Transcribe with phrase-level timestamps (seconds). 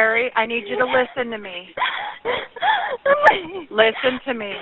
[0.00, 1.68] Sherry, I need you to listen to me.
[3.70, 4.52] Listen to me.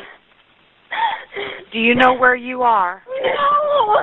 [1.72, 3.02] Do you know where you are?
[3.06, 4.02] No.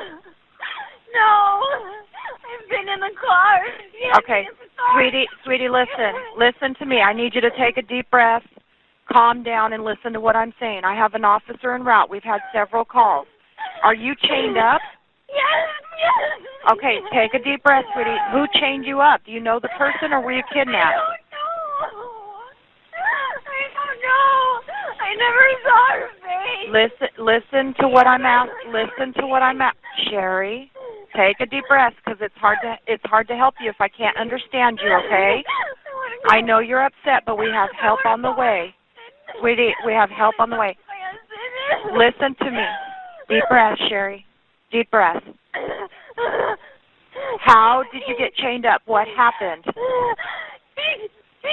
[1.13, 1.59] No.
[1.59, 3.60] I've been in the car.
[3.99, 4.93] Yes, Okay, in the car.
[4.96, 6.13] Sweetie, sweetie, listen.
[6.37, 7.01] Listen to me.
[7.01, 8.43] I need you to take a deep breath,
[9.11, 10.85] calm down, and listen to what I'm saying.
[10.85, 12.10] I have an officer en route.
[12.10, 13.28] We've had several calls.
[13.83, 14.79] Are you chained up?
[15.28, 15.67] Yes,
[15.99, 16.71] yes.
[16.71, 18.15] Okay, take a deep breath, sweetie.
[18.31, 19.20] Who chained you up?
[19.25, 20.95] Do you know the person or were you kidnapped?
[20.95, 22.41] don't know.
[23.45, 24.66] I don't know.
[24.98, 26.64] I never saw her face.
[26.75, 28.49] Listen, listen to what I'm at.
[28.67, 29.77] Listen to what I'm at.
[30.09, 30.70] Sherry,
[31.15, 33.88] take a deep breath because it's hard to it's hard to help you if I
[33.88, 34.91] can't understand you.
[35.05, 35.41] Okay?
[36.27, 38.75] I know you're upset, but we have help on the way,
[39.39, 39.73] sweetie.
[39.85, 40.75] We have help on the way.
[41.93, 42.65] Listen to me.
[43.29, 44.26] Deep breath, Sherry.
[44.70, 45.23] Deep breath.
[47.39, 48.81] How did you get chained up?
[48.85, 49.63] What happened?
[50.76, 51.07] She,
[51.41, 51.51] she,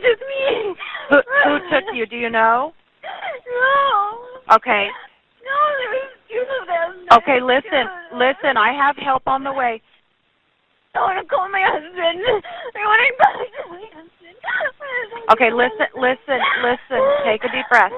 [0.00, 0.74] took me.
[1.10, 2.06] Who, who took you?
[2.06, 2.72] Do you know?
[3.46, 4.56] No.
[4.56, 4.88] Okay.
[5.44, 7.06] No, there was two of them.
[7.20, 7.84] Okay, listen,
[8.16, 8.56] listen.
[8.56, 9.80] I have help on the way.
[10.94, 12.22] I want to call my husband.
[12.74, 13.34] I want to call
[13.68, 14.14] my husband.
[15.32, 17.00] Okay, listen, listen, listen.
[17.24, 17.92] Take a deep breath.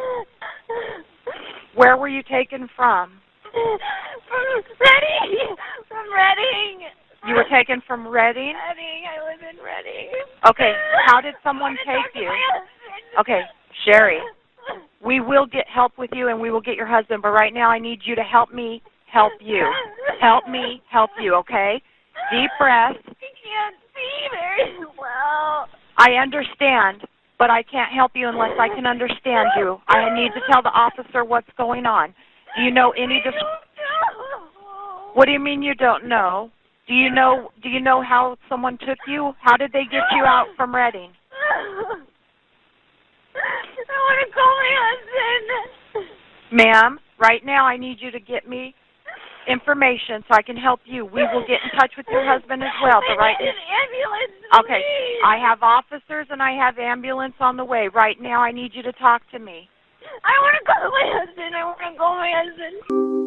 [1.74, 3.20] Where were you taken from?
[3.52, 4.44] From
[4.80, 5.56] Reading.
[5.88, 6.88] From Reading.
[7.26, 8.54] You were taken from Reading.
[8.54, 9.02] Reading.
[9.10, 10.10] I live in Reading.
[10.48, 10.72] Okay,
[11.06, 12.30] how did someone take you?
[13.20, 13.42] Okay,
[13.84, 14.20] Sherry.
[15.06, 17.70] We will get help with you and we will get your husband, but right now
[17.70, 19.64] I need you to help me help you.
[20.20, 21.80] Help me help you, okay?
[22.32, 22.96] Deep breath.
[22.96, 25.68] I can't see very well.
[25.96, 27.06] I understand,
[27.38, 29.78] but I can't help you unless I can understand you.
[29.86, 32.12] I need to tell the officer what's going on.
[32.56, 33.42] Do you know any I dis-.
[35.14, 36.50] What do you mean you don't know?
[36.88, 39.32] Do you know do you know how someone took you?
[39.40, 41.10] How did they get you out from Reading?
[44.06, 45.46] I want to call my husband.
[46.52, 48.74] Ma'am, right now I need you to get me
[49.48, 51.04] information so I can help you.
[51.04, 53.54] We will get in touch with your husband as well, but I right need an
[53.54, 54.36] ambulance.
[54.62, 54.82] Okay.
[54.82, 55.22] please.
[55.26, 57.88] I have officers and I have ambulance on the way.
[57.92, 59.68] Right now I need you to talk to me.
[60.22, 61.54] I want to call my husband.
[61.54, 63.25] I want to call my husband.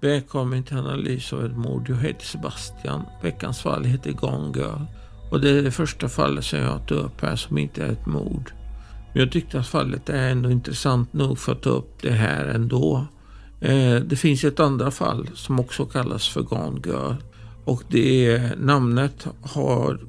[0.00, 1.88] Välkommen till analys av ett mord.
[1.88, 3.02] Jag heter Sebastian.
[3.22, 4.82] Veckans fall heter Gone Girl.
[5.30, 8.06] Och det är det första fallet som jag tar upp här som inte är ett
[8.06, 8.52] mord.
[9.12, 12.44] Men jag tyckte att fallet är ändå intressant nog för att ta upp det här
[12.44, 13.06] ändå.
[13.60, 17.14] Eh, det finns ett andra fall som också kallas för Gone Girl.
[17.64, 20.00] Och det namnet har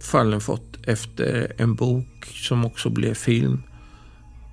[0.00, 3.62] fallen fått efter en bok som också blev film.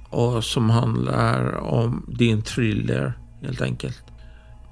[0.10, 4.09] Och som handlar om, det är en thriller helt enkelt.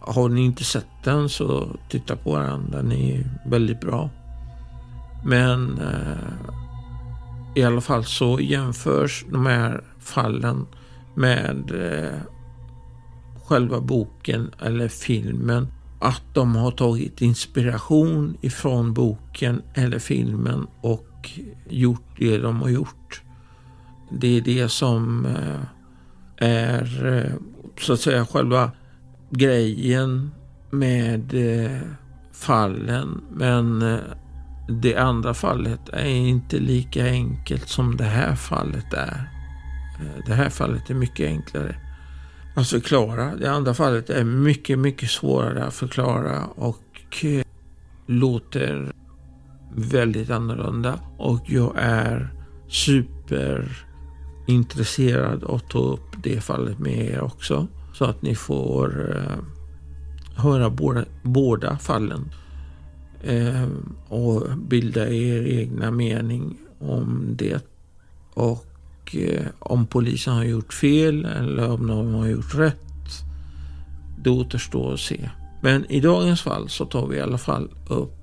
[0.07, 2.71] Har ni inte sett den så titta på den.
[2.71, 4.09] Den är väldigt bra.
[5.25, 6.57] Men eh,
[7.55, 10.65] i alla fall så jämförs de här fallen
[11.15, 12.19] med eh,
[13.43, 15.67] själva boken eller filmen.
[15.99, 21.29] Att de har tagit inspiration ifrån boken eller filmen och
[21.69, 23.21] gjort det de har gjort.
[24.11, 25.61] Det är det som eh,
[26.47, 27.33] är eh,
[27.79, 28.71] så att säga själva
[29.29, 30.31] grejen
[30.71, 31.81] med eh,
[32.31, 33.21] fallen.
[33.31, 33.99] Men eh,
[34.69, 39.29] det andra fallet är inte lika enkelt som det här fallet är.
[39.99, 41.75] Eh, det här fallet är mycket enklare
[42.55, 43.35] att förklara.
[43.35, 47.25] Det andra fallet är mycket, mycket svårare att förklara och
[48.07, 48.91] låter
[49.75, 50.99] väldigt annorlunda.
[51.17, 52.33] Och jag är
[52.67, 57.67] superintresserad att ta upp det fallet med er också.
[57.97, 59.37] Så att ni får eh,
[60.35, 62.31] höra båda, båda fallen.
[63.23, 63.67] Eh,
[64.07, 67.65] och bilda er egna mening om det.
[68.33, 72.77] Och eh, om polisen har gjort fel eller om de har gjort rätt.
[74.23, 75.29] det återstår att se.
[75.61, 78.15] Men i dagens fall så tar vi i alla fall upp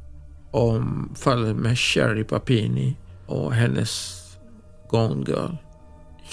[0.50, 2.96] om fallet med Sherry Papini
[3.26, 4.22] och hennes
[4.90, 5.63] Gone Girl.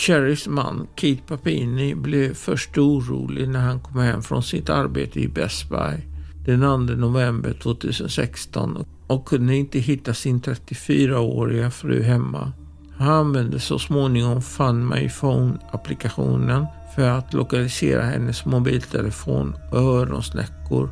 [0.01, 5.27] Cherrys man Keith Papini blev först orolig när han kom hem från sitt arbete i
[5.27, 5.97] Best Buy
[6.45, 12.51] den 2 november 2016 och kunde inte hitta sin 34-åriga fru hemma.
[12.97, 16.65] Han använde så småningom Find My Phone-applikationen
[16.95, 20.89] för att lokalisera hennes mobiltelefon och öronsnäckor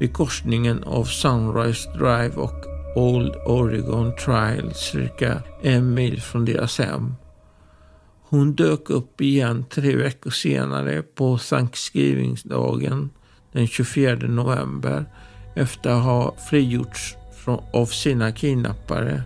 [0.00, 2.64] vid korsningen av Sunrise Drive och
[2.96, 7.14] Old Oregon Trail cirka en mil från deras hem.
[8.30, 13.10] Hon dök upp igen tre veckor senare på Thanksgiving-dagen
[13.52, 15.04] den 24 november
[15.56, 17.16] efter att ha frigjorts
[17.72, 19.22] av sina kidnappare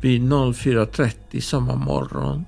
[0.00, 2.44] vid 04.30 samma morgon.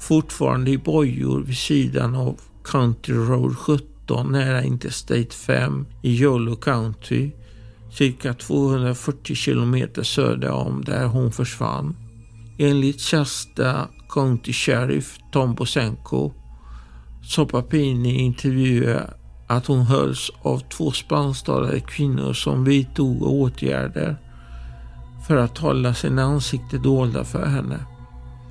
[0.00, 7.30] Fortfarande i bojor vid sidan av County Road 17 nära Interstate 5 i Yolo County
[7.92, 11.96] cirka 240 kilometer söder om där hon försvann.
[12.58, 16.32] Enligt Shasta County Sheriff Tom Bosenko
[17.22, 19.14] sa Papini i intervjuer
[19.46, 24.16] att hon hölls av två spansktalande kvinnor som vidtog åtgärder
[25.26, 27.78] för att hålla sina ansikten dolda för henne.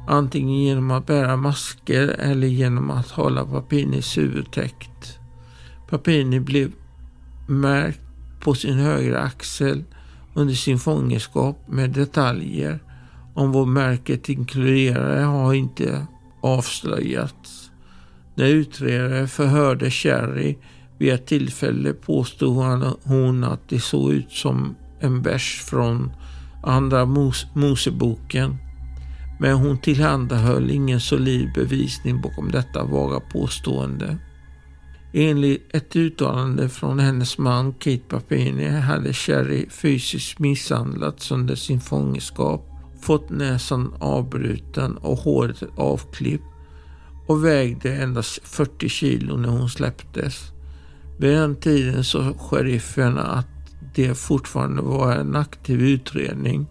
[0.08, 5.20] Antingen genom att bära masker eller genom att hålla Papinis huvud täckt.
[5.90, 6.72] Papini blev
[7.48, 8.00] märkt
[8.40, 9.84] på sin högra axel
[10.34, 12.80] under sin fångenskap med detaljer
[13.36, 16.08] om vad märket inkluderade har inte
[16.42, 17.72] avslöjats.
[18.36, 20.58] När utredare förhörde Cherry
[20.98, 22.56] vid ett tillfälle påstod
[23.04, 26.12] hon att det såg ut som en bärs från
[26.64, 28.58] Andra Mos Moseboken.
[29.40, 34.18] Men hon tillhandahöll ingen solid bevisning bakom detta vaga påstående.
[35.14, 42.75] Enligt ett uttalande från hennes man Kate Papini hade Sherry fysiskt misshandlats under sin fångenskap,
[43.06, 46.44] fått näsan avbruten och håret avklippt
[47.28, 50.52] och vägde endast 40 kilo när hon släpptes.
[51.20, 53.48] Vid den tiden sa sheriffen att
[53.96, 56.68] det fortfarande var en aktiv utredning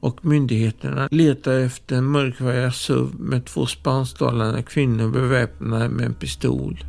[0.00, 6.84] och myndigheterna letar efter en mörkfärgad SUV med två spansktalande kvinnor beväpnade med en pistol.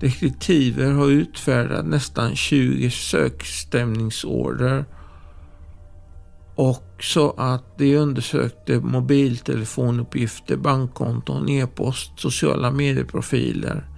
[0.00, 4.84] Detektiver har utfärdat nästan 20 sökstämningsorder
[6.54, 13.88] och så att de undersökte mobiltelefonuppgifter, bankkonton, e-post, sociala medieprofiler.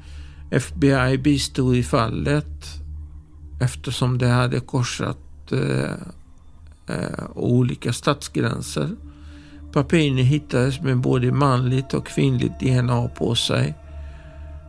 [0.51, 2.65] FBI bistod i fallet
[3.61, 5.93] eftersom det hade korsat eh,
[6.97, 8.91] eh, olika stadsgränser.
[9.73, 13.75] Papini hittades med både manligt och kvinnligt DNA på sig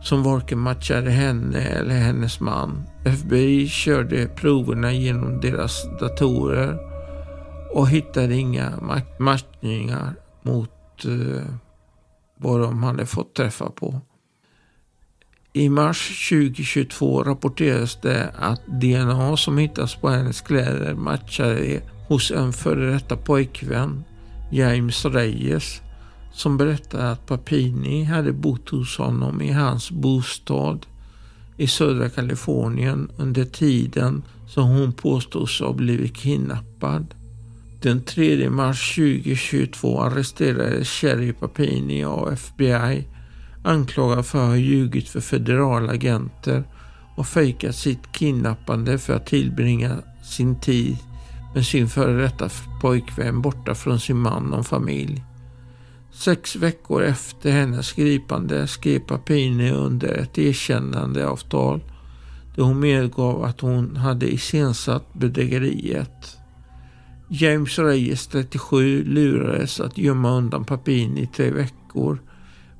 [0.02, 2.86] som varken matchade henne eller hennes man.
[3.04, 6.95] FBI körde proverna genom deras datorer
[7.76, 8.72] och hittade inga
[9.18, 11.44] matchningar mot eh,
[12.36, 14.00] vad de hade fått träffa på.
[15.52, 22.52] I mars 2022 rapporterades det att DNA som hittats på hennes kläder matchade hos en
[22.52, 24.04] före detta pojkvän,
[24.52, 25.80] James Reyes,
[26.32, 30.86] som berättade att Papini hade bott hos honom i hans bostad
[31.56, 37.14] i södra Kalifornien under tiden som hon påstås ha blivit kidnappad.
[37.82, 43.08] Den 3 mars 2022 arresterades Sherry Papini av FBI
[43.64, 46.64] anklagad för att ha ljugit för federala agenter
[47.16, 50.96] och fejkat sitt kidnappande för att tillbringa sin tid
[51.54, 55.24] med sin före detta pojkvän borta från sin man och familj.
[56.12, 61.80] Sex veckor efter hennes gripande skrev Papini under ett erkännandeavtal
[62.56, 66.35] där hon medgav att hon hade iscensatt bedrägeriet.
[67.28, 72.22] James Reyes, 37, lurades att gömma undan Papini i tre veckor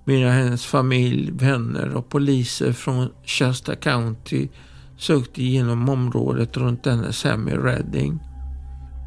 [0.04, 4.48] medan hennes familj, vänner och poliser från Shasta County
[4.96, 8.18] sökte genom området runt hennes hem i Redding.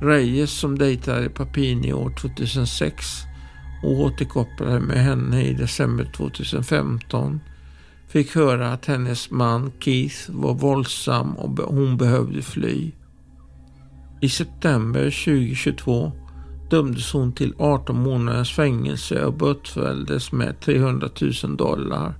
[0.01, 3.05] Reyes som dejtade Papini år 2006
[3.83, 7.39] och återkopplade med henne i december 2015
[8.07, 12.91] fick höra att hennes man Keith var våldsam och hon behövde fly.
[14.21, 16.11] I september 2022
[16.69, 21.09] dömdes hon till 18 månaders fängelse och bötfälldes med 300
[21.43, 22.13] 000 dollar.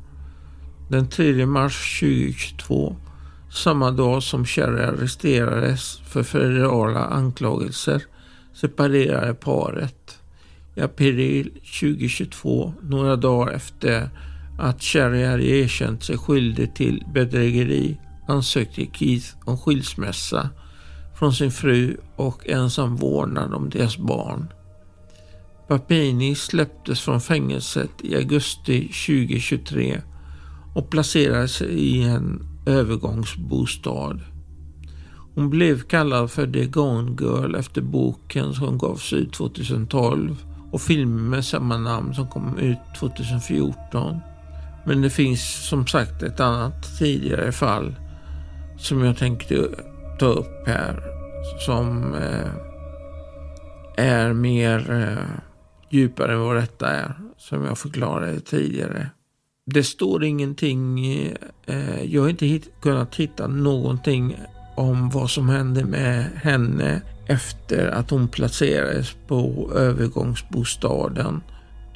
[0.89, 2.95] Den 3 mars 2022,
[3.51, 8.03] samma dag som Cherry arresterades för federala anklagelser,
[8.53, 10.19] separerade paret.
[10.75, 14.09] I april 2022, några dagar efter
[14.59, 20.49] att Cherry hade erkänt sig skyldig till bedrägeri ansökte Keith om skilsmässa
[21.19, 24.53] från sin fru och ensam vårdnad om deras barn.
[25.67, 30.01] Papini släpptes från fängelset i augusti 2023
[30.75, 34.19] och placerades i en övergångsbostad.
[35.35, 41.29] Hon blev kallad för The Gone Girl efter boken som gavs ut 2012 och filmen
[41.29, 44.19] med samma namn som kom ut 2014.
[44.85, 47.95] Men det finns som sagt ett annat tidigare fall
[48.77, 49.69] som jag tänkte
[50.19, 51.03] ta upp här
[51.65, 52.51] som eh,
[53.97, 55.41] är mer eh,
[55.89, 59.09] djupare än vad detta är, som jag förklarade tidigare.
[59.65, 61.05] Det står ingenting,
[61.65, 64.37] eh, jag har inte hit, kunnat hitta någonting
[64.75, 71.41] om vad som hände med henne efter att hon placerades på övergångsbostaden.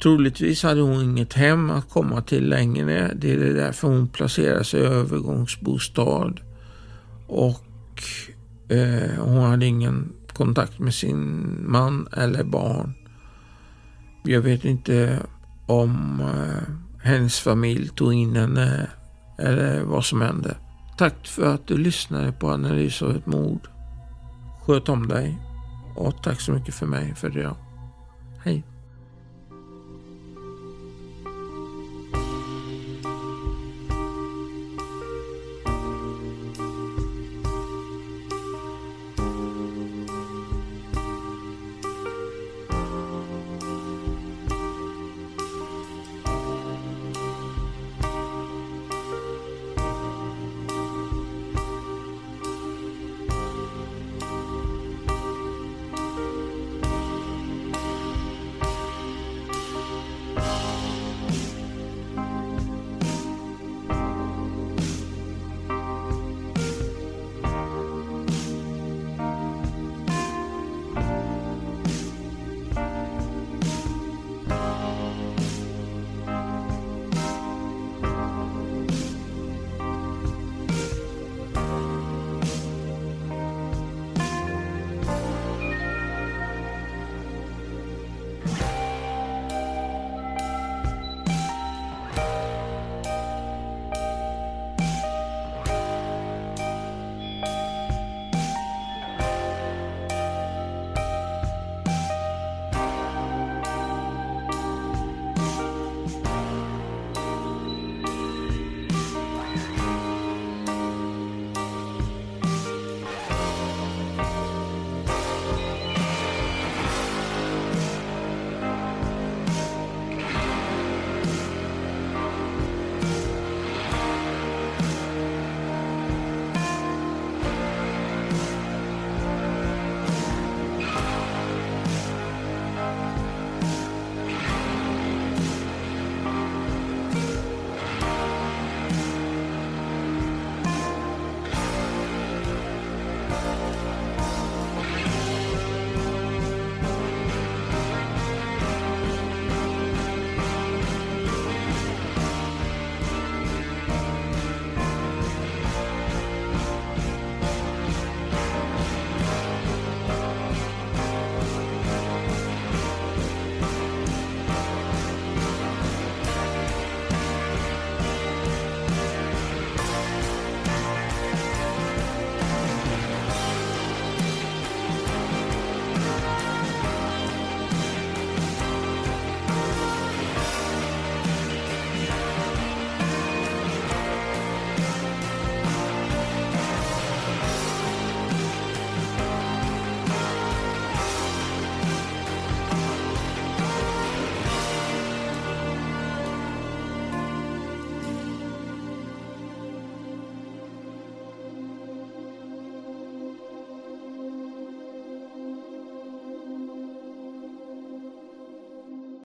[0.02, 3.12] Troligtvis hade hon inget hem att komma till längre.
[3.14, 6.32] Det är därför hon placerades i övergångsbostad.
[7.26, 7.64] Och
[8.68, 12.94] eh, hon hade ingen kontakt med sin man eller barn.
[14.24, 15.22] Jag vet inte
[15.66, 18.90] om eh, hennes familj tog in henne
[19.38, 20.56] eller vad som hände.
[20.98, 23.68] Tack för att du lyssnade på Analys av ett mord.
[24.62, 25.38] Sköt om dig
[25.96, 27.56] och tack så mycket för mig för idag.
[28.44, 28.73] Hej!